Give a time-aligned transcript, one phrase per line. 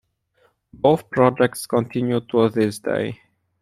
[0.73, 3.21] Both projects continue to this day.